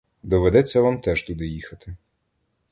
[0.23, 1.95] Доведеться вам теж туди їхати.